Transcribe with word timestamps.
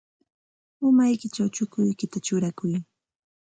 Umaykićhaw 0.87 1.47
chukuykita 1.55 2.17
churaykuy. 2.25 2.73